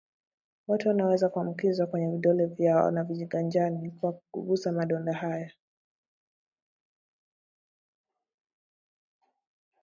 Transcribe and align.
Watu 0.67 0.87
wanaweza 0.87 1.29
kuambukizwa 1.29 1.87
kwenye 1.87 2.07
vidole 2.11 2.45
vyao 2.45 2.91
na 2.91 3.03
viganjani 3.03 3.91
kwa 3.91 4.13
kugusa 4.31 4.71
madonda 4.71 5.13
hayo 5.13 5.51